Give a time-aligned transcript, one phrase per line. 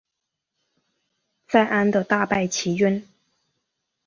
[1.47, 3.07] 在鞍地大败齐军。